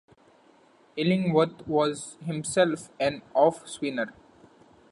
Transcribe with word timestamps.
Illingworth 0.97 1.67
was 1.67 2.17
himself 2.25 2.89
an 2.99 3.21
off 3.35 3.67
spinner. 3.69 4.11